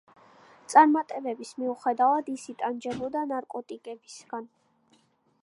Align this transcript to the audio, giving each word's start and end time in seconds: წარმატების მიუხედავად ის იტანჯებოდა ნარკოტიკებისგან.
წარმატების 0.73 1.51
მიუხედავად 1.63 2.33
ის 2.37 2.47
იტანჯებოდა 2.55 3.23
ნარკოტიკებისგან. 3.35 4.51